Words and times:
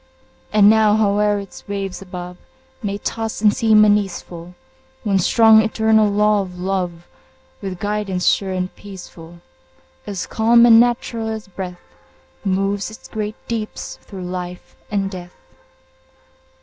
And 0.51 0.67
now, 0.67 0.95
howe'er 0.95 1.37
its 1.37 1.67
waves 1.67 2.01
above 2.01 2.37
May 2.81 2.97
toss 2.97 3.39
and 3.39 3.53
seem 3.53 3.85
uneaseful, 3.85 4.55
One 5.03 5.19
strong, 5.19 5.61
eternal 5.61 6.09
law 6.09 6.41
of 6.41 6.57
Love, 6.59 7.05
With 7.61 7.77
guidance 7.77 8.25
sure 8.25 8.51
and 8.51 8.75
peaceful, 8.75 9.41
As 10.07 10.25
calm 10.25 10.65
and 10.65 10.79
natural 10.79 11.27
as 11.27 11.47
breath, 11.47 11.83
Moves 12.43 12.89
its 12.89 13.07
great 13.07 13.35
deeps 13.47 13.97
through 14.01 14.23
life 14.23 14.75
and 14.89 15.11
death. 15.11 15.35